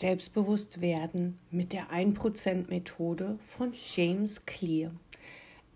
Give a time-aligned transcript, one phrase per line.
[0.00, 4.92] Selbstbewusst werden mit der 1% Methode von James Clear.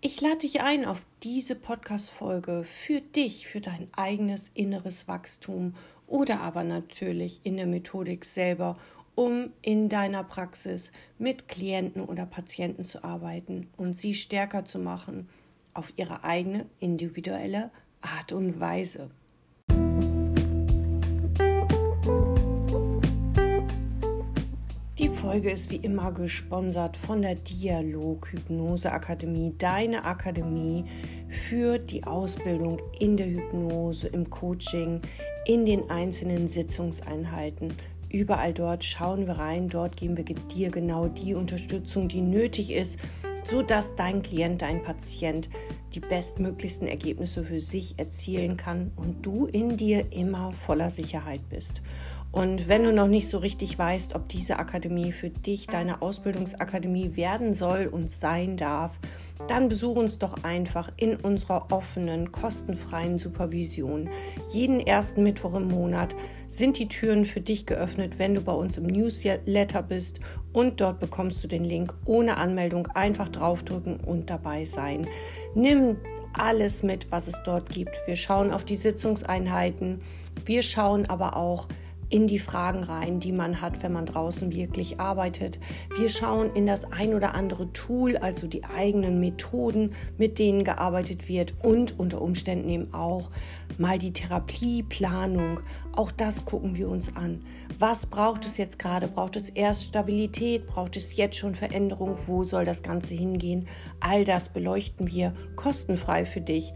[0.01, 5.75] Ich lade dich ein auf diese Podcast-Folge für dich, für dein eigenes inneres Wachstum
[6.07, 8.79] oder aber natürlich in der Methodik selber,
[9.13, 15.29] um in deiner Praxis mit Klienten oder Patienten zu arbeiten und sie stärker zu machen
[15.75, 17.69] auf ihre eigene individuelle
[18.01, 19.11] Art und Weise.
[25.25, 30.85] Folge ist wie immer gesponsert von der Dialog Hypnose Akademie, deine Akademie
[31.29, 35.01] für die Ausbildung in der Hypnose, im Coaching,
[35.47, 37.73] in den einzelnen Sitzungseinheiten.
[38.07, 42.99] Überall dort schauen wir rein, dort geben wir dir genau die Unterstützung, die nötig ist,
[43.41, 45.49] sodass dein Klient, dein Patient
[45.95, 51.81] die bestmöglichsten Ergebnisse für sich erzielen kann und du in dir immer voller Sicherheit bist.
[52.35, 57.15] Und wenn du noch nicht so richtig weißt, ob diese Akademie für dich deine Ausbildungsakademie
[57.15, 58.99] werden soll und sein darf,
[59.47, 64.09] dann besuch uns doch einfach in unserer offenen, kostenfreien Supervision.
[64.51, 66.13] Jeden ersten Mittwoch im Monat
[66.49, 70.19] sind die Türen für dich geöffnet, wenn du bei uns im Newsletter bist
[70.51, 72.87] und dort bekommst du den Link ohne Anmeldung.
[72.87, 75.07] Einfach draufdrücken und dabei sein.
[75.53, 75.84] Nimm
[76.33, 77.97] alles mit, was es dort gibt.
[78.05, 80.01] Wir schauen auf die Sitzungseinheiten.
[80.43, 81.67] Wir schauen aber auch,
[82.15, 85.59] in die Fragen rein, die man hat, wenn man draußen wirklich arbeitet.
[85.97, 91.27] Wir schauen in das ein oder andere Tool, also die eigenen Methoden, mit denen gearbeitet
[91.27, 93.31] wird und unter Umständen eben auch
[93.77, 95.59] mal die Therapieplanung.
[95.91, 97.41] Auch das gucken wir uns an.
[97.79, 99.09] Was braucht es jetzt gerade?
[99.09, 100.67] Braucht es erst Stabilität?
[100.67, 102.15] Braucht es jetzt schon Veränderung?
[102.27, 103.67] Wo soll das Ganze hingehen?
[103.99, 106.71] All das beleuchten wir kostenfrei für dich.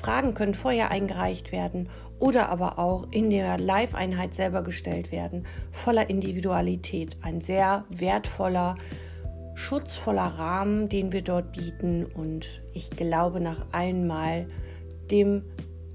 [0.00, 1.88] Fragen können vorher eingereicht werden
[2.20, 7.16] oder aber auch in der Live-Einheit selber gestellt werden, voller Individualität.
[7.22, 8.76] Ein sehr wertvoller,
[9.54, 12.04] schutzvoller Rahmen, den wir dort bieten.
[12.04, 14.46] Und ich glaube, nach einmal
[15.10, 15.42] dem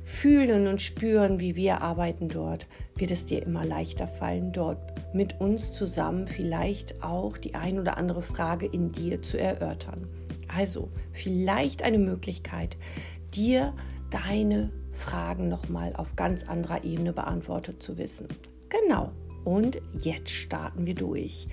[0.04, 5.40] Fühlen und Spüren, wie wir arbeiten dort, wird es dir immer leichter fallen, dort mit
[5.40, 10.08] uns zusammen vielleicht auch die ein oder andere Frage in dir zu erörtern.
[10.48, 12.78] Also vielleicht eine Möglichkeit,
[13.34, 13.74] dir
[14.10, 18.28] deine Fragen nochmal auf ganz anderer Ebene beantwortet zu wissen.
[18.70, 19.12] Genau.
[19.44, 21.48] Und jetzt starten wir durch.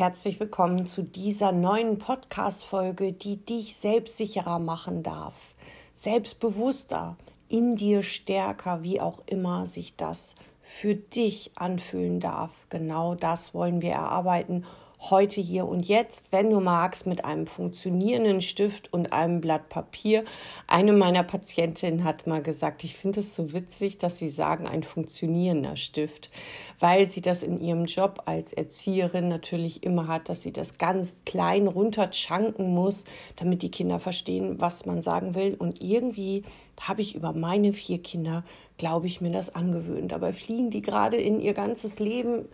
[0.00, 5.54] Herzlich willkommen zu dieser neuen Podcast-Folge, die dich selbstsicherer machen darf,
[5.92, 7.16] selbstbewusster,
[7.50, 12.66] in dir stärker, wie auch immer sich das für dich anfühlen darf.
[12.70, 14.64] Genau das wollen wir erarbeiten
[15.08, 20.24] heute, hier und jetzt, wenn du magst, mit einem funktionierenden Stift und einem Blatt Papier.
[20.66, 24.82] Eine meiner Patientinnen hat mal gesagt, ich finde es so witzig, dass sie sagen, ein
[24.82, 26.30] funktionierender Stift,
[26.78, 31.22] weil sie das in ihrem Job als Erzieherin natürlich immer hat, dass sie das ganz
[31.24, 33.04] klein runterchanken muss,
[33.36, 35.54] damit die Kinder verstehen, was man sagen will.
[35.58, 36.42] Und irgendwie
[36.80, 38.42] habe ich über meine vier Kinder,
[38.78, 40.12] glaube ich, mir das angewöhnt.
[40.12, 42.46] Dabei fliegen die gerade in ihr ganzes Leben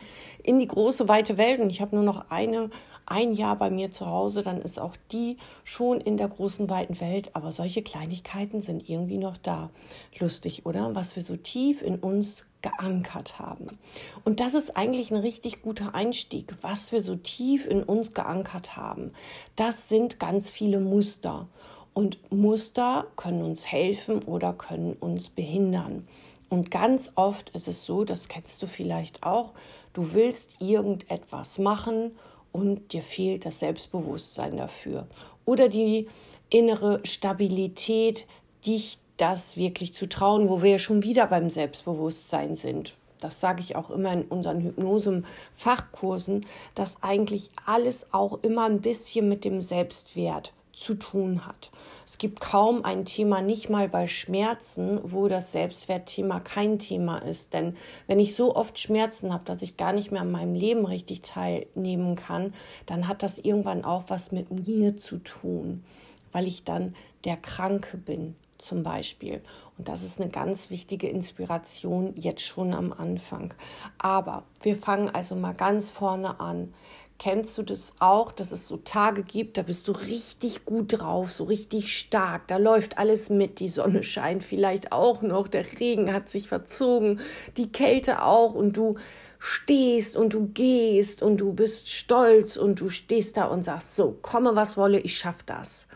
[0.42, 1.60] in die große, weite Welt.
[1.60, 2.70] Und ich habe nur noch eine,
[3.06, 7.00] ein Jahr bei mir zu Hause, dann ist auch die schon in der großen, weiten
[7.00, 7.31] Welt.
[7.34, 9.70] Aber solche Kleinigkeiten sind irgendwie noch da.
[10.19, 10.94] Lustig, oder?
[10.94, 13.78] Was wir so tief in uns geankert haben.
[14.25, 18.76] Und das ist eigentlich ein richtig guter Einstieg, was wir so tief in uns geankert
[18.76, 19.12] haben.
[19.54, 21.47] Das sind ganz viele Muster.
[21.96, 26.06] Und Muster können uns helfen oder können uns behindern.
[26.50, 29.54] Und ganz oft ist es so, das kennst du vielleicht auch,
[29.94, 32.10] du willst irgendetwas machen
[32.52, 35.06] und dir fehlt das Selbstbewusstsein dafür.
[35.46, 36.06] Oder die
[36.50, 38.26] innere Stabilität,
[38.66, 42.98] dich das wirklich zu trauen, wo wir ja schon wieder beim Selbstbewusstsein sind.
[43.20, 46.44] Das sage ich auch immer in unseren Hypnose-Fachkursen,
[46.74, 51.70] dass eigentlich alles auch immer ein bisschen mit dem Selbstwert zu tun hat.
[52.04, 57.54] Es gibt kaum ein Thema, nicht mal bei Schmerzen, wo das Selbstwertthema kein Thema ist.
[57.54, 57.76] Denn
[58.06, 61.22] wenn ich so oft Schmerzen habe, dass ich gar nicht mehr an meinem Leben richtig
[61.22, 62.52] teilnehmen kann,
[62.84, 65.82] dann hat das irgendwann auch was mit mir zu tun,
[66.30, 66.94] weil ich dann
[67.24, 69.42] der Kranke bin zum Beispiel.
[69.78, 73.54] Und das ist eine ganz wichtige Inspiration jetzt schon am Anfang.
[73.98, 76.72] Aber wir fangen also mal ganz vorne an.
[77.18, 81.33] Kennst du das auch, dass es so Tage gibt, da bist du richtig gut drauf,
[81.33, 86.13] so richtig stark, da läuft alles mit, die Sonne scheint vielleicht auch noch, der Regen
[86.13, 87.21] hat sich verzogen,
[87.57, 88.97] die Kälte auch und du
[89.39, 94.16] stehst und du gehst und du bist stolz und du stehst da und sagst, so,
[94.21, 95.86] komme was wolle, ich schaff das.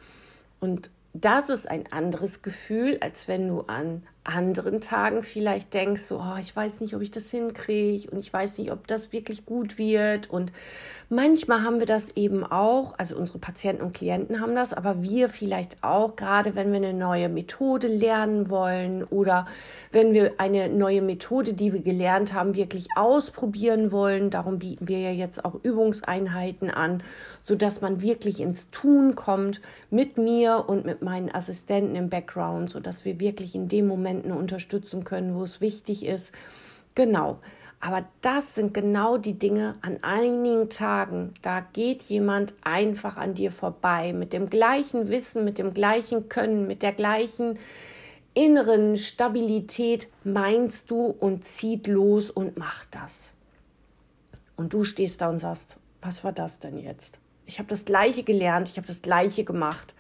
[0.61, 6.19] Und das ist ein anderes Gefühl, als wenn du an anderen Tagen vielleicht denkst, so,
[6.19, 9.47] oh, ich weiß nicht, ob ich das hinkriege und ich weiß nicht, ob das wirklich
[9.47, 10.29] gut wird.
[10.29, 10.53] Und
[11.09, 15.31] manchmal haben wir das eben auch, also unsere Patienten und Klienten haben das, aber wir
[15.31, 19.47] vielleicht auch, gerade wenn wir eine neue Methode lernen wollen oder
[19.91, 24.29] wenn wir eine neue Methode, die wir gelernt haben, wirklich ausprobieren wollen.
[24.29, 27.03] Darum bieten wir ja jetzt auch Übungseinheiten an,
[27.41, 33.07] sodass man wirklich ins Tun kommt mit mir und mit meinen Assistenten im Background, sodass
[33.07, 36.33] wir wirklich in dem Moment Momenten unterstützen können, wo es wichtig ist.
[36.95, 37.39] Genau.
[37.83, 41.33] Aber das sind genau die Dinge an einigen Tagen.
[41.41, 46.67] Da geht jemand einfach an dir vorbei mit dem gleichen Wissen, mit dem gleichen Können,
[46.67, 47.59] mit der gleichen
[48.35, 53.33] inneren Stabilität meinst du und zieht los und macht das.
[54.57, 57.19] Und du stehst da und sagst, was war das denn jetzt?
[57.47, 59.95] Ich habe das gleiche gelernt, ich habe das gleiche gemacht.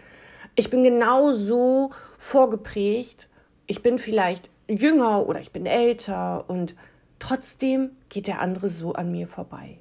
[0.54, 3.30] Ich bin genau so vorgeprägt
[3.70, 6.74] ich bin vielleicht jünger oder ich bin älter und
[7.20, 9.78] trotzdem geht der andere so an mir vorbei.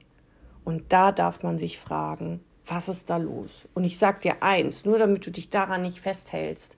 [0.64, 3.68] Und da darf man sich fragen, was ist da los?
[3.74, 6.78] Und ich sage dir eins, nur damit du dich daran nicht festhältst.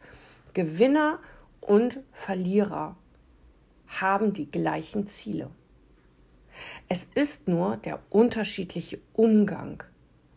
[0.53, 1.19] Gewinner
[1.59, 2.95] und Verlierer
[3.87, 5.49] haben die gleichen Ziele.
[6.87, 9.83] Es ist nur der unterschiedliche Umgang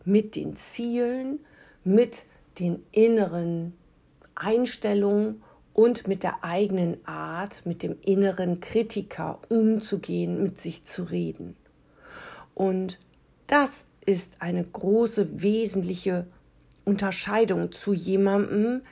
[0.03, 1.39] mit den Zielen,
[1.85, 2.25] mit
[2.59, 3.77] den inneren
[4.35, 5.41] Einstellungen
[5.75, 11.57] und mit der eigenen Art, mit dem inneren Kritiker umzugehen, mit sich zu reden.
[12.55, 12.97] Und
[13.47, 16.27] das ist eine große, wesentliche
[16.85, 18.83] Unterscheidung zu jemandem,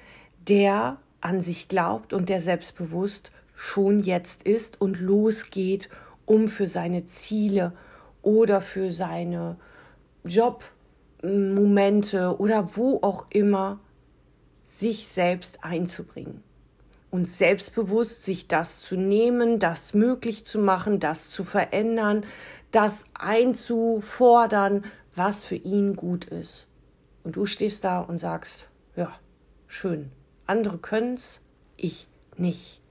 [0.46, 5.88] der an sich glaubt und der selbstbewusst schon jetzt ist und losgeht,
[6.26, 7.72] um für seine Ziele
[8.22, 9.56] oder für seine
[10.26, 13.80] Jobmomente oder wo auch immer
[14.66, 16.44] sich selbst einzubringen
[17.14, 22.26] und selbstbewusst sich das zu nehmen, das möglich zu machen, das zu verändern,
[22.72, 24.84] das einzufordern,
[25.14, 26.66] was für ihn gut ist.
[27.24, 29.12] Und du stehst da und sagst, ja,
[29.68, 30.12] schön,
[30.48, 31.42] andere können's,
[31.78, 32.82] ich nicht.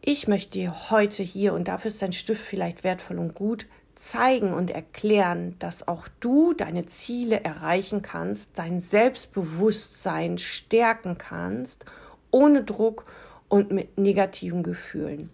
[0.00, 3.66] Ich möchte dir heute hier, und dafür ist dein Stift vielleicht wertvoll und gut,
[3.96, 11.86] zeigen und erklären, dass auch du deine Ziele erreichen kannst, dein Selbstbewusstsein stärken kannst
[12.36, 13.06] ohne Druck
[13.48, 15.30] und mit negativen Gefühlen.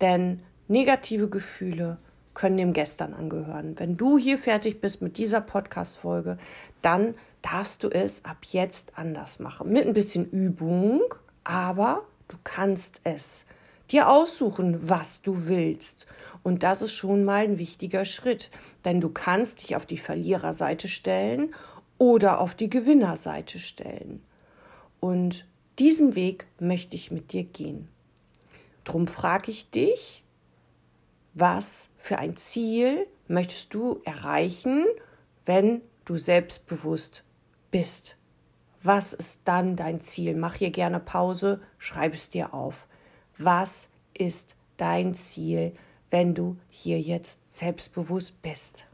[0.00, 1.98] Denn negative Gefühle
[2.32, 3.78] können dem Gestern angehören.
[3.78, 6.38] Wenn du hier fertig bist mit dieser Podcast-Folge,
[6.80, 9.70] dann darfst du es ab jetzt anders machen.
[9.70, 11.02] Mit ein bisschen Übung,
[11.44, 13.44] aber du kannst es
[13.90, 16.06] dir aussuchen, was du willst.
[16.42, 18.50] Und das ist schon mal ein wichtiger Schritt,
[18.86, 21.54] denn du kannst dich auf die Verliererseite stellen
[21.98, 24.22] oder auf die Gewinnerseite stellen.
[25.00, 25.44] Und
[25.78, 27.88] diesen Weg möchte ich mit dir gehen.
[28.84, 30.24] Drum frage ich dich,
[31.34, 34.84] was für ein Ziel möchtest du erreichen,
[35.46, 37.22] wenn du selbstbewusst
[37.70, 38.16] bist?
[38.82, 40.34] Was ist dann dein Ziel?
[40.34, 42.88] Mach hier gerne Pause, schreib es dir auf.
[43.36, 45.74] Was ist dein Ziel,
[46.10, 48.87] wenn du hier jetzt selbstbewusst bist?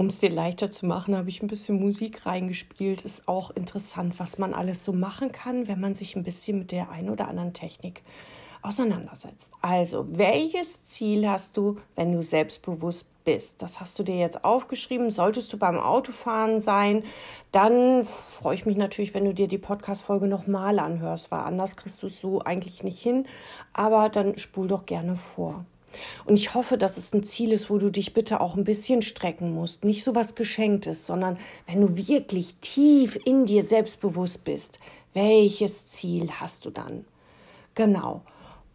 [0.00, 3.04] Um es dir leichter zu machen, habe ich ein bisschen Musik reingespielt.
[3.04, 6.72] Ist auch interessant, was man alles so machen kann, wenn man sich ein bisschen mit
[6.72, 8.00] der einen oder anderen Technik
[8.62, 9.52] auseinandersetzt.
[9.60, 13.60] Also, welches Ziel hast du, wenn du selbstbewusst bist?
[13.60, 15.10] Das hast du dir jetzt aufgeschrieben.
[15.10, 17.04] Solltest du beim Autofahren sein,
[17.52, 22.02] dann freue ich mich natürlich, wenn du dir die Podcast-Folge nochmal anhörst, weil anders kriegst
[22.02, 23.26] du es so eigentlich nicht hin.
[23.74, 25.66] Aber dann spul doch gerne vor.
[26.24, 29.02] Und ich hoffe, dass es ein Ziel ist, wo du dich bitte auch ein bisschen
[29.02, 29.84] strecken musst.
[29.84, 34.80] Nicht so was Geschenktes, sondern wenn du wirklich tief in dir selbstbewusst bist,
[35.14, 37.04] welches Ziel hast du dann?
[37.74, 38.22] Genau.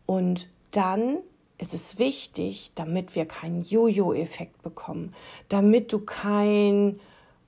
[0.05, 1.17] Und dann
[1.57, 5.13] ist es wichtig, damit wir keinen Jojo-Effekt bekommen,
[5.49, 6.99] damit du kein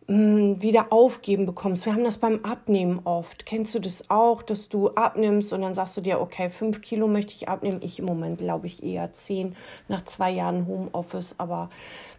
[0.07, 1.85] wieder aufgeben bekommst.
[1.85, 3.45] Wir haben das beim Abnehmen oft.
[3.45, 7.07] Kennst du das auch, dass du abnimmst und dann sagst du dir, okay, fünf Kilo
[7.07, 7.81] möchte ich abnehmen.
[7.81, 9.55] Ich im Moment glaube ich eher zehn
[9.89, 11.35] nach zwei Jahren Homeoffice.
[11.39, 11.69] Aber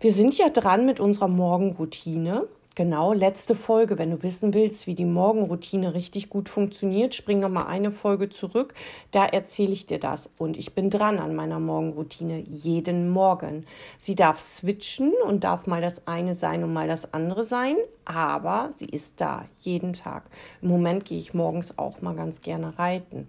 [0.00, 2.46] wir sind ja dran mit unserer Morgenroutine.
[2.78, 3.98] Genau, letzte Folge.
[3.98, 8.28] Wenn du wissen willst, wie die Morgenroutine richtig gut funktioniert, spring noch mal eine Folge
[8.28, 8.72] zurück.
[9.10, 10.30] Da erzähle ich dir das.
[10.38, 13.66] Und ich bin dran an meiner Morgenroutine jeden Morgen.
[13.98, 17.74] Sie darf switchen und darf mal das eine sein und mal das andere sein.
[18.04, 20.30] Aber sie ist da jeden Tag.
[20.62, 23.26] Im Moment gehe ich morgens auch mal ganz gerne reiten.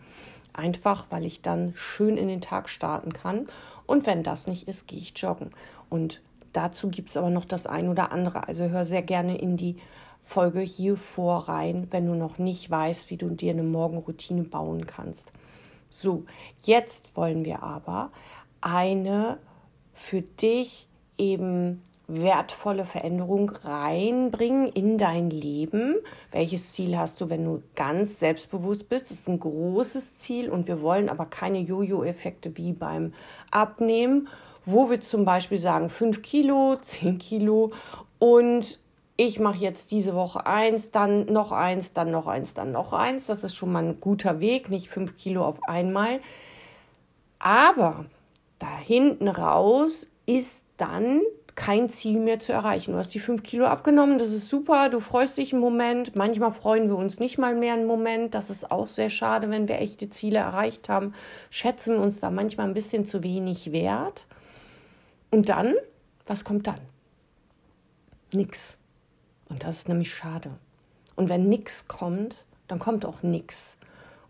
[0.53, 3.47] Einfach, weil ich dann schön in den Tag starten kann.
[3.87, 5.49] Und wenn das nicht ist, gehe ich joggen.
[5.89, 6.21] Und
[6.53, 8.47] dazu gibt es aber noch das ein oder andere.
[8.47, 9.77] Also hör sehr gerne in die
[10.21, 14.85] Folge hier vor rein, wenn du noch nicht weißt, wie du dir eine Morgenroutine bauen
[14.85, 15.33] kannst.
[15.89, 16.25] So,
[16.63, 18.11] jetzt wollen wir aber
[18.61, 19.39] eine
[19.91, 20.87] für dich
[21.17, 25.95] eben wertvolle Veränderung reinbringen in dein Leben.
[26.31, 29.11] Welches Ziel hast du, wenn du ganz selbstbewusst bist?
[29.11, 33.13] Das ist ein großes Ziel und wir wollen aber keine Jojo-Effekte wie beim
[33.51, 34.27] Abnehmen,
[34.71, 37.71] wo wir zum Beispiel sagen 5 Kilo, 10 Kilo
[38.19, 38.79] und
[39.17, 43.25] ich mache jetzt diese Woche eins, dann noch eins, dann noch eins, dann noch eins.
[43.25, 46.21] Das ist schon mal ein guter Weg, nicht 5 Kilo auf einmal.
[47.37, 48.05] Aber
[48.59, 51.21] da hinten raus ist dann
[51.59, 52.93] kein Ziel mehr zu erreichen.
[52.93, 56.15] Du hast die fünf Kilo abgenommen, das ist super, du freust dich einen Moment.
[56.15, 58.33] Manchmal freuen wir uns nicht mal mehr einen Moment.
[58.33, 61.13] Das ist auch sehr schade, wenn wir echte Ziele erreicht haben.
[61.49, 64.25] Schätzen wir uns da manchmal ein bisschen zu wenig wert.
[65.31, 65.75] Und dann,
[66.25, 66.79] was kommt dann?
[68.33, 68.77] Nix.
[69.49, 70.51] Und das ist nämlich schade.
[71.15, 73.77] Und wenn nix kommt, dann kommt auch nix.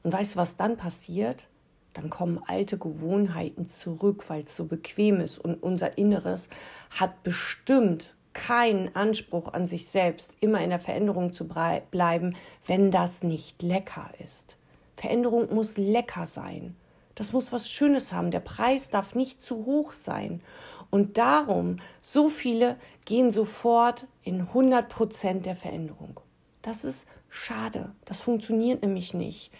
[0.03, 1.47] Und weißt du, was dann passiert?
[1.93, 5.37] dann kommen alte Gewohnheiten zurück, weil es so bequem ist.
[5.37, 6.49] Und unser Inneres
[6.91, 13.23] hat bestimmt keinen Anspruch an sich selbst, immer in der Veränderung zu bleiben, wenn das
[13.23, 14.57] nicht lecker ist.
[14.95, 16.75] Veränderung muss lecker sein.
[17.19, 18.31] Das muss was Schönes haben.
[18.31, 20.41] Der Preis darf nicht zu hoch sein.
[20.89, 26.19] Und darum, so viele gehen sofort in 100 Prozent der Veränderung.
[26.63, 27.91] Das ist schade.
[28.05, 29.51] Das funktioniert nämlich nicht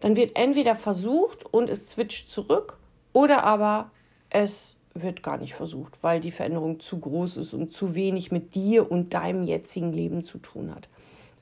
[0.00, 2.78] dann wird entweder versucht und es switcht zurück
[3.12, 3.90] oder aber
[4.30, 8.54] es wird gar nicht versucht, weil die Veränderung zu groß ist und zu wenig mit
[8.54, 10.88] dir und deinem jetzigen Leben zu tun hat.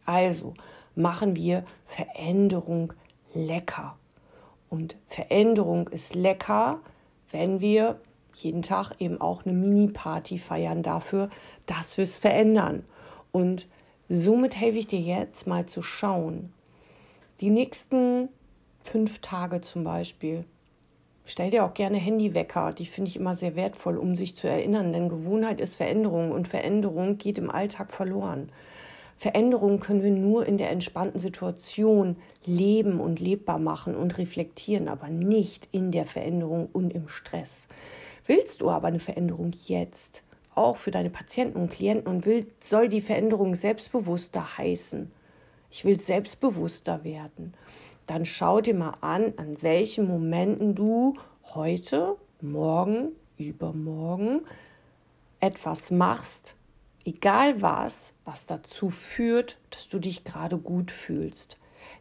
[0.05, 0.55] Also
[0.95, 2.93] machen wir Veränderung
[3.33, 3.97] lecker.
[4.69, 6.81] Und Veränderung ist lecker,
[7.31, 8.01] wenn wir
[8.35, 11.31] jeden Tag eben auch eine Mini-Party feiern dafür,
[11.67, 12.85] dass wir es verändern.
[13.33, 13.69] Und
[14.09, 16.53] somit helfe ich dir jetzt mal zu schauen.
[17.41, 18.29] Die nächsten
[18.83, 20.45] fünf Tage zum Beispiel.
[21.25, 24.93] Stell dir auch gerne Handywecker, die finde ich immer sehr wertvoll, um sich zu erinnern,
[24.93, 28.51] denn Gewohnheit ist Veränderung und Veränderung geht im Alltag verloren.
[29.17, 35.09] Veränderung können wir nur in der entspannten Situation leben und lebbar machen und reflektieren, aber
[35.09, 37.69] nicht in der Veränderung und im Stress.
[38.27, 42.89] Willst du aber eine Veränderung jetzt, auch für deine Patienten und Klienten und will, soll
[42.89, 45.11] die Veränderung selbstbewusster heißen?
[45.71, 47.55] Ich will selbstbewusster werden
[48.07, 51.15] dann schau dir mal an, an welchen Momenten du
[51.55, 54.43] heute, morgen, übermorgen
[55.41, 56.57] etwas machst,
[57.05, 61.59] egal was, was dazu führt, dass du dich gerade gut fühlst.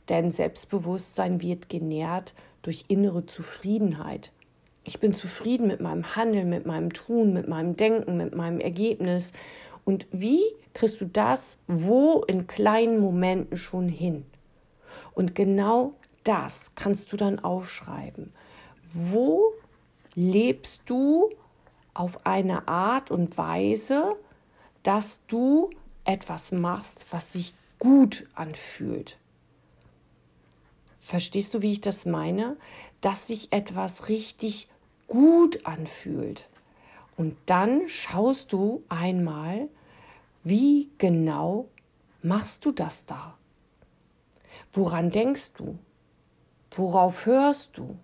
[0.09, 4.31] Denn Selbstbewusstsein wird genährt durch innere Zufriedenheit.
[4.85, 9.31] Ich bin zufrieden mit meinem Handeln, mit meinem Tun, mit meinem Denken, mit meinem Ergebnis.
[9.85, 10.41] Und wie
[10.73, 14.25] kriegst du das wo in kleinen Momenten schon hin?
[15.13, 15.93] Und genau
[16.23, 18.33] das kannst du dann aufschreiben.
[18.83, 19.53] Wo
[20.15, 21.29] lebst du
[21.93, 24.15] auf eine Art und Weise,
[24.83, 25.69] dass du
[26.05, 29.17] etwas machst, was sich gut anfühlt?
[30.99, 32.55] Verstehst du, wie ich das meine?
[33.01, 34.67] Dass sich etwas richtig
[35.07, 36.49] gut anfühlt.
[37.17, 39.67] Und dann schaust du einmal,
[40.43, 41.67] wie genau
[42.21, 43.37] machst du das da?
[44.71, 45.77] Woran denkst du?
[46.71, 47.97] Worauf hörst du?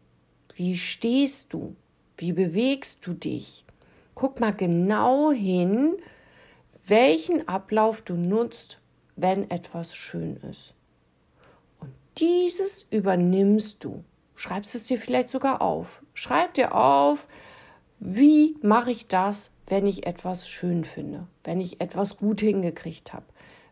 [0.55, 1.75] Wie stehst du?
[2.17, 3.65] Wie bewegst du dich?
[4.13, 5.95] Guck mal genau hin,
[6.89, 8.79] welchen Ablauf du nutzt,
[9.15, 10.73] wenn etwas schön ist.
[11.79, 14.03] Und dieses übernimmst du.
[14.35, 16.03] Schreibst es dir vielleicht sogar auf.
[16.13, 17.27] Schreib dir auf,
[17.99, 23.25] wie mache ich das, wenn ich etwas schön finde, wenn ich etwas gut hingekriegt habe,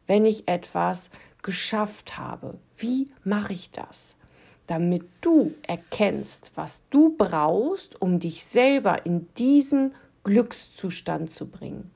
[0.06, 1.10] wenn ich etwas
[1.42, 2.60] geschafft habe.
[2.78, 4.18] Wie mache ich das?
[4.68, 9.96] Damit du erkennst, was du brauchst, um dich selber in diesen
[10.26, 11.90] Glückszustand zu bringen.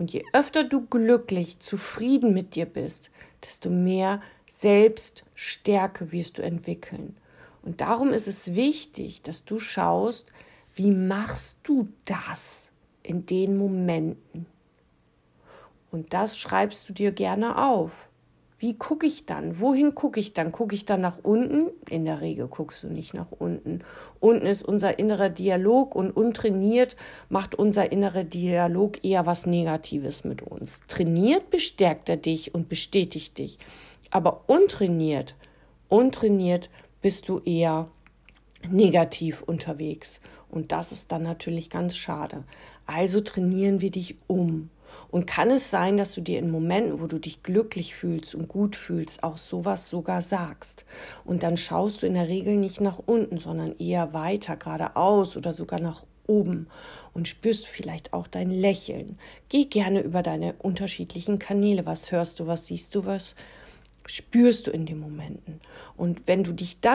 [0.00, 3.10] Und je öfter du glücklich, zufrieden mit dir bist,
[3.44, 7.18] desto mehr Selbststärke wirst du entwickeln.
[7.60, 10.32] Und darum ist es wichtig, dass du schaust,
[10.72, 14.46] wie machst du das in den Momenten.
[15.90, 18.08] Und das schreibst du dir gerne auf.
[18.60, 19.58] Wie gucke ich dann?
[19.58, 20.52] Wohin gucke ich dann?
[20.52, 21.70] Gucke ich dann nach unten?
[21.88, 23.80] In der Regel guckst du nicht nach unten.
[24.20, 26.94] Unten ist unser innerer Dialog und untrainiert
[27.30, 30.82] macht unser innerer Dialog eher was Negatives mit uns.
[30.88, 33.58] Trainiert bestärkt er dich und bestätigt dich.
[34.10, 35.36] Aber untrainiert,
[35.88, 36.68] untrainiert
[37.00, 37.88] bist du eher
[38.68, 40.20] negativ unterwegs.
[40.50, 42.44] Und das ist dann natürlich ganz schade.
[42.84, 44.68] Also trainieren wir dich um.
[45.10, 48.48] Und kann es sein, dass du dir in Momenten, wo du dich glücklich fühlst und
[48.48, 50.84] gut fühlst, auch sowas sogar sagst?
[51.24, 55.52] Und dann schaust du in der Regel nicht nach unten, sondern eher weiter, geradeaus oder
[55.52, 56.68] sogar nach oben
[57.12, 59.18] und spürst vielleicht auch dein Lächeln.
[59.48, 61.84] Geh gerne über deine unterschiedlichen Kanäle.
[61.86, 63.34] Was hörst du, was siehst du, was
[64.06, 65.60] spürst du in den Momenten?
[65.96, 66.94] Und wenn du dich dann,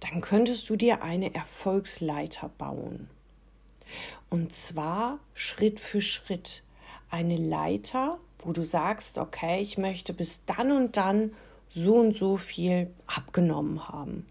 [0.00, 3.08] dann könntest du dir eine Erfolgsleiter bauen.
[4.28, 6.62] Und zwar Schritt für Schritt
[7.10, 11.32] eine Leiter, wo du sagst, okay, ich möchte bis dann und dann
[11.70, 14.26] so und so viel abgenommen haben.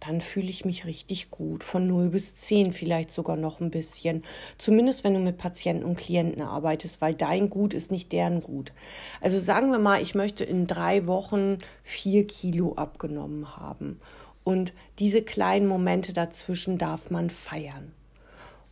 [0.00, 1.62] Dann fühle ich mich richtig gut.
[1.62, 4.24] Von 0 bis 10 vielleicht sogar noch ein bisschen.
[4.56, 8.72] Zumindest wenn du mit Patienten und Klienten arbeitest, weil dein Gut ist nicht deren Gut.
[9.20, 14.00] Also sagen wir mal, ich möchte in drei Wochen vier Kilo abgenommen haben.
[14.42, 17.92] Und diese kleinen Momente dazwischen darf man feiern.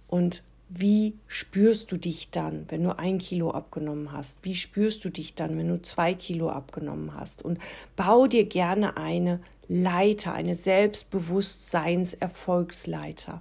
[0.06, 4.38] Und wie spürst du dich dann, wenn du ein Kilo abgenommen hast?
[4.42, 7.42] Wie spürst du dich dann, wenn du zwei Kilo abgenommen hast?
[7.42, 7.58] Und
[7.96, 13.40] bau dir gerne eine Leiter, eine Selbstbewusstseinserfolgsleiter.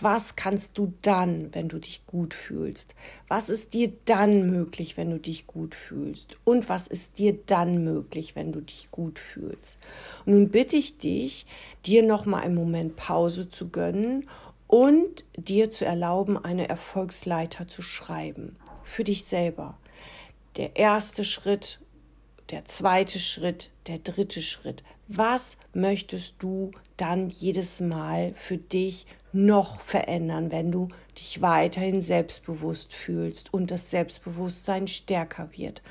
[0.00, 2.94] Was kannst du dann, wenn du dich gut fühlst?
[3.28, 6.38] Was ist dir dann möglich, wenn du dich gut fühlst?
[6.44, 9.78] Und was ist dir dann möglich, wenn du dich gut fühlst?
[10.24, 11.44] Und nun bitte ich dich,
[11.84, 14.26] dir noch mal einen Moment Pause zu gönnen
[14.72, 18.56] und dir zu erlauben, eine Erfolgsleiter zu schreiben.
[18.84, 19.76] Für dich selber.
[20.56, 21.78] Der erste Schritt,
[22.50, 24.82] der zweite Schritt, der dritte Schritt.
[25.08, 30.88] Was möchtest du dann jedes Mal für dich noch verändern, wenn du
[31.18, 35.82] dich weiterhin selbstbewusst fühlst und das Selbstbewusstsein stärker wird?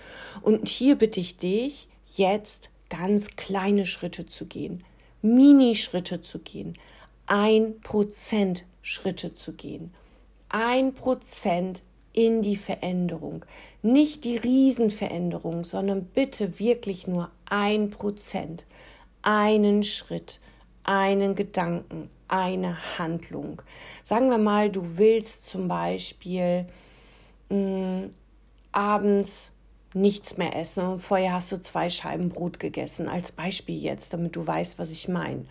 [0.41, 4.83] Und hier bitte ich dich, jetzt ganz kleine Schritte zu gehen,
[5.21, 6.79] Mini-Schritte zu gehen,
[7.27, 9.93] ein Prozent Schritte zu gehen.
[10.49, 13.45] Ein Prozent in die Veränderung.
[13.82, 18.65] Nicht die Riesenveränderung, sondern bitte wirklich nur ein Prozent.
[19.21, 20.39] Einen Schritt,
[20.84, 23.62] einen Gedanken, eine Handlung.
[24.03, 26.65] Sagen wir mal, du willst zum Beispiel
[27.49, 28.12] mh, mm,
[28.71, 29.51] abends
[29.93, 34.36] nichts mehr essen und vorher hast du zwei Scheiben Brot gegessen, als Beispiel jetzt, damit
[34.36, 35.45] du weißt, was ich meine.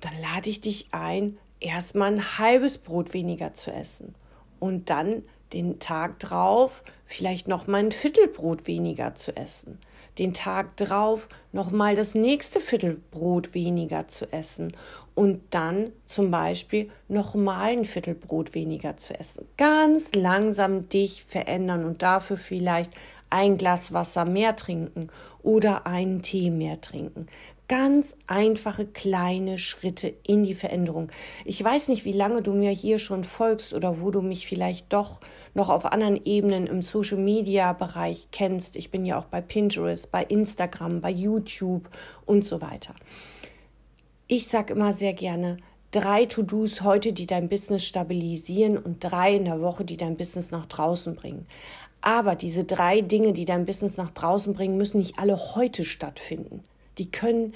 [0.00, 4.14] Dann lade ich dich ein, erstmal ein halbes Brot weniger zu essen
[4.58, 5.22] und dann
[5.52, 9.78] den Tag drauf vielleicht noch mal ein Viertelbrot weniger zu essen.
[10.18, 14.72] Den Tag drauf noch mal das nächste Viertelbrot weniger zu essen
[15.14, 19.46] und dann zum Beispiel noch mal ein Viertelbrot weniger zu essen.
[19.56, 22.92] Ganz langsam dich verändern und dafür vielleicht
[23.30, 25.08] ein Glas Wasser mehr trinken
[25.42, 27.26] oder einen Tee mehr trinken
[27.68, 31.10] ganz einfache kleine Schritte in die Veränderung.
[31.44, 34.92] Ich weiß nicht, wie lange du mir hier schon folgst oder wo du mich vielleicht
[34.92, 35.20] doch
[35.54, 38.76] noch auf anderen Ebenen im Social Media Bereich kennst.
[38.76, 41.88] Ich bin ja auch bei Pinterest, bei Instagram, bei YouTube
[42.26, 42.94] und so weiter.
[44.26, 45.58] Ich sage immer sehr gerne,
[45.92, 50.50] drei To-Dos heute, die dein Business stabilisieren und drei in der Woche, die dein Business
[50.50, 51.46] nach draußen bringen.
[52.00, 56.64] Aber diese drei Dinge, die dein Business nach draußen bringen, müssen nicht alle heute stattfinden.
[56.98, 57.54] Die können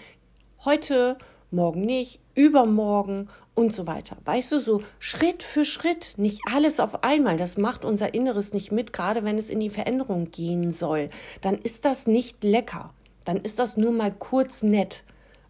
[0.65, 1.19] heute,
[1.51, 4.17] morgen nicht, übermorgen und so weiter.
[4.25, 7.37] Weißt du, so Schritt für Schritt, nicht alles auf einmal.
[7.37, 11.11] Das macht unser Inneres nicht mit, gerade wenn es in die Veränderung gehen soll.
[11.41, 12.93] Dann ist das nicht lecker.
[13.25, 15.03] Dann ist das nur mal kurz nett.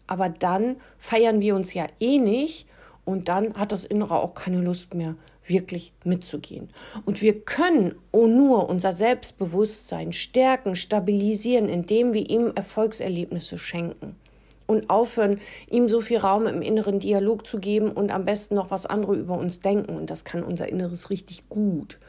[0.07, 2.65] Aber dann feiern wir uns ja eh nicht
[3.07, 5.15] und dann hat das Innere auch keine Lust mehr,
[5.45, 6.69] wirklich mitzugehen.
[7.05, 14.17] Und wir können nur unser Selbstbewusstsein stärken, stabilisieren, indem wir ihm Erfolgserlebnisse schenken.
[14.65, 15.39] Und aufhören,
[15.69, 19.15] ihm so viel Raum im inneren Dialog zu geben und am besten noch was andere
[19.15, 19.95] über uns denken.
[19.95, 21.99] Und das kann unser Inneres richtig gut.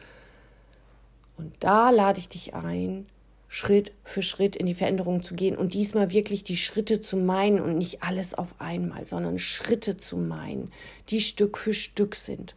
[1.37, 3.07] Und da lade ich dich ein,
[3.49, 7.61] Schritt für Schritt in die Veränderung zu gehen und diesmal wirklich die Schritte zu meinen
[7.61, 10.71] und nicht alles auf einmal, sondern Schritte zu meinen,
[11.09, 12.55] die Stück für Stück sind.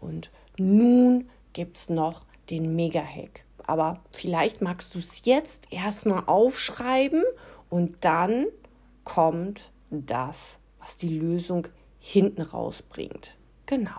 [0.00, 3.44] Und nun gibt es noch den Mega-Hack.
[3.66, 7.22] Aber vielleicht magst du es jetzt erstmal aufschreiben
[7.68, 8.46] und dann
[9.04, 11.68] kommt das, was die Lösung
[12.00, 13.36] hinten rausbringt.
[13.66, 13.90] Genau.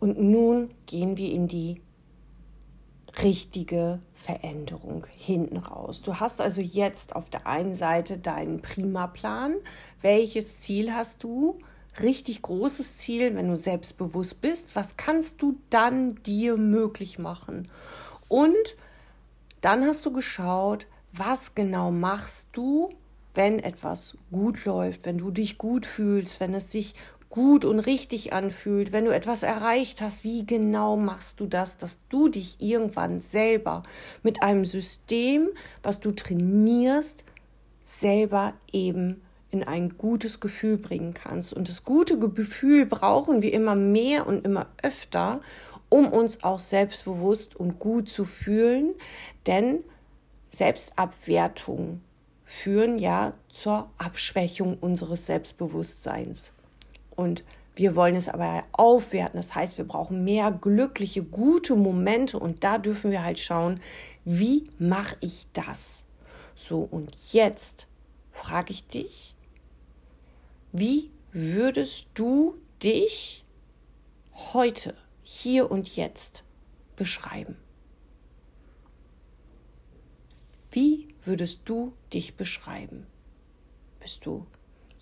[0.00, 1.80] Und nun gehen wir in die
[3.22, 6.02] richtige Veränderung hinten raus.
[6.02, 9.56] Du hast also jetzt auf der einen Seite deinen Primaplan.
[10.00, 11.58] Welches Ziel hast du?
[12.00, 14.76] Richtig großes Ziel, wenn du selbstbewusst bist.
[14.76, 17.68] Was kannst du dann dir möglich machen?
[18.28, 18.76] Und
[19.60, 22.90] dann hast du geschaut, was genau machst du,
[23.34, 26.94] wenn etwas gut läuft, wenn du dich gut fühlst, wenn es sich
[27.30, 31.98] gut und richtig anfühlt, wenn du etwas erreicht hast, wie genau machst du das, dass
[32.08, 33.82] du dich irgendwann selber
[34.22, 35.48] mit einem System,
[35.82, 37.24] was du trainierst,
[37.80, 41.52] selber eben in ein gutes Gefühl bringen kannst.
[41.52, 45.40] Und das gute Gefühl brauchen wir immer mehr und immer öfter,
[45.88, 48.94] um uns auch selbstbewusst und gut zu fühlen,
[49.46, 49.80] denn
[50.50, 52.02] Selbstabwertung
[52.44, 56.52] führen ja zur Abschwächung unseres Selbstbewusstseins.
[57.18, 57.42] Und
[57.74, 59.38] wir wollen es aber aufwerten.
[59.38, 63.80] Das heißt, wir brauchen mehr glückliche, gute Momente und da dürfen wir halt schauen,
[64.24, 66.04] wie mache ich das?
[66.54, 67.88] So, und jetzt
[68.30, 69.34] frage ich dich,
[70.70, 72.54] wie würdest du
[72.84, 73.44] dich
[74.52, 76.44] heute, hier und jetzt
[76.94, 77.56] beschreiben?
[80.70, 83.08] Wie würdest du dich beschreiben?
[83.98, 84.46] Bist du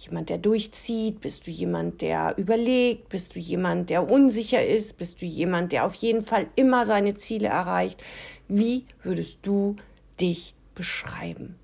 [0.07, 1.21] jemand, der durchzieht?
[1.21, 3.09] Bist du jemand, der überlegt?
[3.09, 4.97] Bist du jemand, der unsicher ist?
[4.97, 8.03] Bist du jemand, der auf jeden Fall immer seine Ziele erreicht?
[8.49, 9.77] Wie würdest du
[10.21, 11.57] dich beschreiben?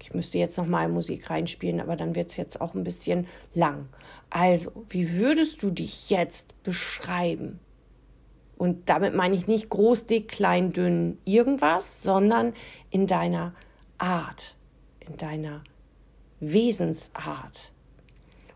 [0.00, 3.26] Ich müsste jetzt noch mal Musik reinspielen, aber dann wird es jetzt auch ein bisschen
[3.54, 3.88] lang.
[4.28, 7.58] Also, wie würdest du dich jetzt beschreiben?
[8.58, 12.52] Und damit meine ich nicht groß, dick, klein, dünn, irgendwas, sondern
[12.90, 13.54] in deiner
[13.98, 14.56] Art,
[15.00, 15.64] in deiner
[16.52, 17.72] Wesensart.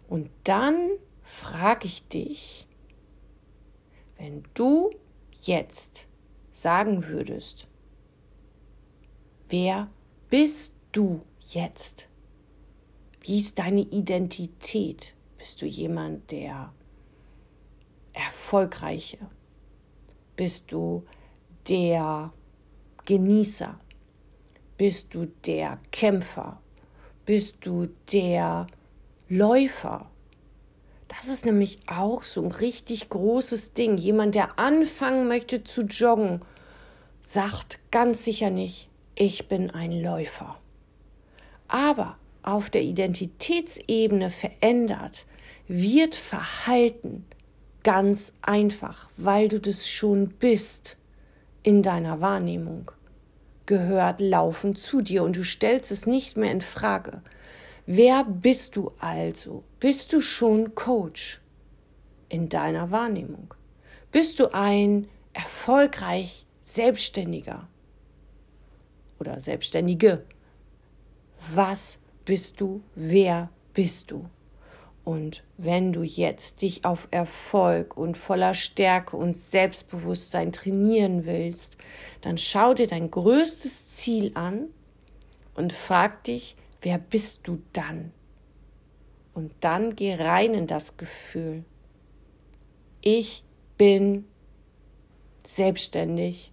[0.09, 0.91] Und dann
[1.23, 2.67] frage ich dich,
[4.17, 4.91] wenn du
[5.43, 6.07] jetzt
[6.51, 7.69] sagen würdest,
[9.49, 9.89] wer
[10.29, 12.09] bist du jetzt?
[13.21, 15.15] Wie ist deine Identität?
[15.37, 16.73] Bist du jemand, der
[18.13, 19.19] erfolgreiche?
[20.35, 21.05] Bist du
[21.69, 22.33] der
[23.05, 23.79] Genießer?
[24.77, 26.61] Bist du der Kämpfer?
[27.29, 28.67] Bist du der
[29.29, 30.11] Läufer?
[31.09, 33.99] Das ist nämlich auch so ein richtig großes Ding.
[33.99, 36.41] Jemand, der anfangen möchte zu joggen,
[37.21, 40.59] sagt ganz sicher nicht, ich bin ein Läufer
[41.69, 45.27] aber auf der Identitätsebene verändert,
[45.69, 47.27] wird Verhalten
[47.85, 50.97] ganz einfach, weil du das schon bist
[51.63, 52.91] in deiner Wahrnehmung.
[53.69, 57.23] Gehört Laufen zu dir und du stellst es nicht mehr in Frage.
[57.87, 59.63] Wer bist du also?
[59.79, 61.41] Bist du schon Coach
[62.29, 63.55] in deiner Wahrnehmung?
[64.11, 67.69] Bist du ein erfolgreich Selbstständiger
[69.21, 70.25] oder Selbstständige?
[71.55, 74.29] was bist du, wer bist du.
[75.09, 81.79] Und wenn du jetzt dich auf Erfolg und voller Stärke und Selbstbewusstsein trainieren willst,
[82.21, 84.67] dann schau dir dein größtes Ziel an
[85.55, 88.13] und frag dich, wer bist du dann?
[89.33, 91.65] Und dann geh rein in das Gefühl.
[93.01, 93.45] Ich
[93.79, 94.27] bin
[95.43, 96.53] selbstständig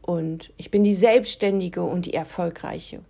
[0.00, 3.04] und ich bin die Selbstständige und die Erfolgreiche.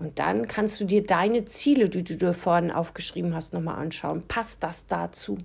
[0.00, 4.22] Und dann kannst du dir deine Ziele, die du dir vorhin aufgeschrieben hast, nochmal anschauen.
[4.26, 5.36] Passt das dazu?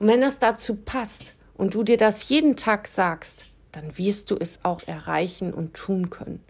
[0.00, 4.36] Und wenn das dazu passt und du dir das jeden Tag sagst, dann wirst du
[4.40, 6.42] es auch erreichen und tun können.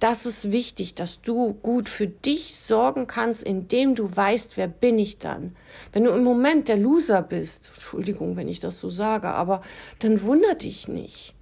[0.00, 4.98] Das ist wichtig, dass du gut für dich sorgen kannst, indem du weißt, wer bin
[4.98, 5.54] ich dann.
[5.92, 9.60] Wenn du im Moment der Loser bist, Entschuldigung, wenn ich das so sage, aber
[9.98, 11.34] dann wunder dich nicht.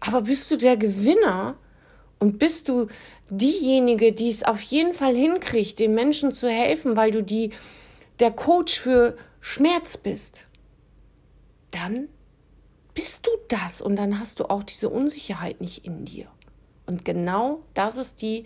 [0.00, 1.56] Aber bist du der Gewinner,
[2.22, 2.86] und bist du
[3.30, 7.50] diejenige, die es auf jeden Fall hinkriegt, den Menschen zu helfen, weil du die,
[8.20, 10.46] der Coach für Schmerz bist,
[11.72, 12.06] dann
[12.94, 16.28] bist du das und dann hast du auch diese Unsicherheit nicht in dir.
[16.86, 18.44] Und genau das ist die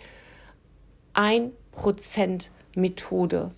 [1.13, 1.51] 1%
[2.75, 3.51] Methode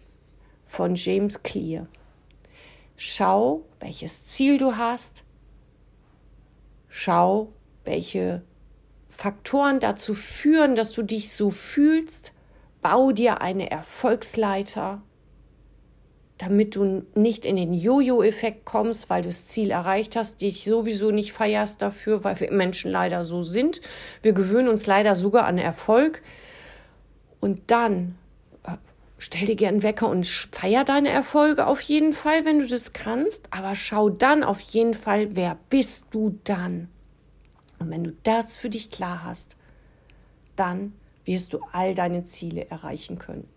[0.66, 1.88] von James Clear.
[2.98, 5.24] Schau, welches Ziel du hast.
[6.90, 7.54] Schau,
[7.86, 8.44] welche
[9.10, 12.34] Faktoren dazu führen, dass du dich so fühlst.
[12.82, 15.02] Bau dir eine Erfolgsleiter,
[16.38, 21.12] damit du nicht in den Jojo-Effekt kommst, weil du das Ziel erreicht hast, dich sowieso
[21.12, 23.82] nicht feierst dafür, weil wir Menschen leider so sind.
[24.22, 26.22] Wir gewöhnen uns leider sogar an Erfolg.
[27.42, 28.16] Und dann
[28.64, 28.78] äh,
[29.18, 33.48] stell dir gern Wecker und feier deine Erfolge auf jeden Fall, wenn du das kannst.
[33.52, 36.90] Aber schau dann auf jeden Fall, wer bist du dann?
[37.80, 39.58] Und wenn du das für dich klar hast,
[40.56, 40.94] dann
[41.26, 43.48] wirst du all deine Ziele erreichen können.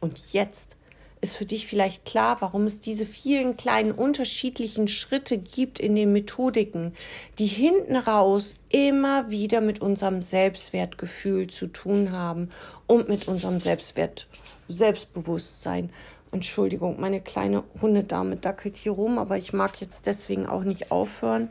[0.00, 0.76] Und jetzt
[1.24, 6.12] ist für dich vielleicht klar, warum es diese vielen kleinen unterschiedlichen Schritte gibt in den
[6.12, 6.92] Methodiken,
[7.38, 12.50] die hinten raus immer wieder mit unserem Selbstwertgefühl zu tun haben
[12.86, 14.26] und mit unserem Selbstwert,
[14.68, 15.88] Selbstbewusstsein.
[16.30, 21.48] Entschuldigung, meine kleine Hundedame dackelt hier rum, aber ich mag jetzt deswegen auch nicht aufhören,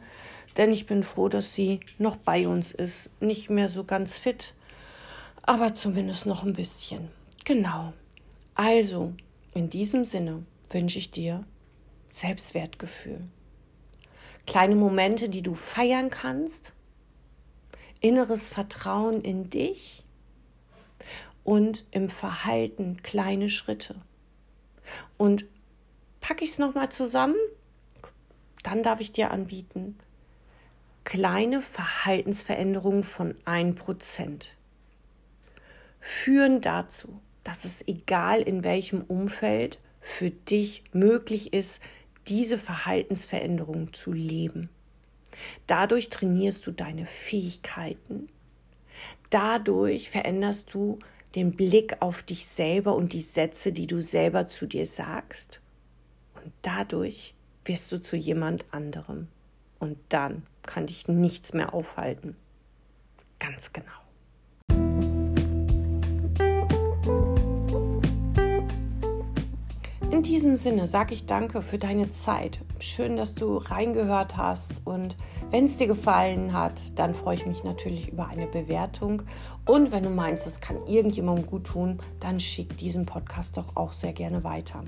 [0.58, 3.10] denn ich bin froh, dass sie noch bei uns ist.
[3.20, 4.54] Nicht mehr so ganz fit,
[5.42, 7.10] aber zumindest noch ein bisschen.
[7.46, 7.94] Genau.
[8.56, 9.13] Also,
[9.54, 11.44] in diesem Sinne wünsche ich dir
[12.12, 13.22] Selbstwertgefühl.
[14.46, 16.74] Kleine Momente, die du feiern kannst,
[18.02, 20.04] inneres Vertrauen in dich
[21.44, 23.96] und im Verhalten kleine Schritte.
[25.18, 25.46] Und
[26.22, 27.36] packe ich es nochmal zusammen,
[28.63, 29.98] dann darf ich dir anbieten,
[31.13, 34.47] kleine Verhaltensveränderungen von 1%
[35.99, 41.82] führen dazu, dass es egal in welchem Umfeld für dich möglich ist,
[42.26, 44.69] diese Verhaltensveränderung zu leben.
[45.67, 48.28] Dadurch trainierst du deine Fähigkeiten.
[49.30, 50.97] Dadurch veränderst du
[51.36, 55.62] den Blick auf dich selber und die Sätze, die du selber zu dir sagst.
[56.43, 59.28] Und dadurch wirst du zu jemand anderem.
[59.78, 62.36] Und dann kann dich nichts mehr aufhalten.
[63.39, 64.03] Ganz genau.
[70.23, 72.62] In diesem Sinne sage ich danke für deine Zeit.
[72.79, 74.75] Schön, dass du reingehört hast.
[74.86, 75.17] Und
[75.51, 79.23] wenn es dir gefallen hat, dann freue ich mich natürlich über eine Bewertung.
[79.65, 83.91] Und wenn du meinst, es kann irgendjemandem gut tun, dann schick diesen Podcast doch auch
[83.91, 84.86] sehr gerne weiter.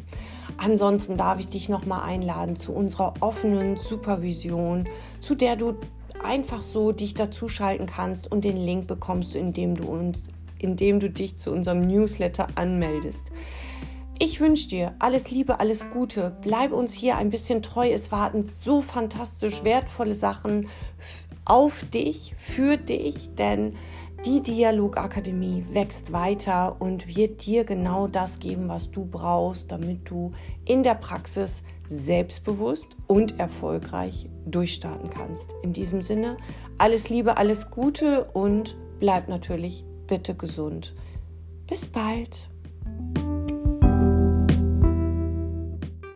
[0.56, 4.88] Ansonsten darf ich dich nochmal einladen zu unserer offenen Supervision,
[5.20, 5.76] zu der du
[6.24, 11.36] einfach so dich dazuschalten kannst und den Link bekommst indem du uns, indem du dich
[11.36, 13.34] zu unserem Newsletter anmeldest.
[14.18, 16.38] Ich wünsche dir alles Liebe, alles Gute.
[16.42, 17.90] Bleib uns hier ein bisschen treu.
[17.92, 20.70] Es warten so fantastisch wertvolle Sachen
[21.44, 23.76] auf dich, für dich, denn
[24.26, 30.32] die Dialogakademie wächst weiter und wird dir genau das geben, was du brauchst, damit du
[30.64, 35.54] in der Praxis selbstbewusst und erfolgreich durchstarten kannst.
[35.62, 36.38] In diesem Sinne,
[36.78, 40.96] alles Liebe, alles Gute und bleib natürlich bitte gesund.
[41.68, 42.50] Bis bald.